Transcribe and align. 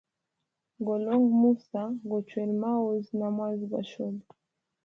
Golonga 0.85 1.31
musa, 1.41 1.81
gochwela 2.09 2.53
maozi 2.63 3.11
na 3.19 3.27
mwazi 3.35 3.65
gwa 3.69 3.81
shobe. 3.89 4.25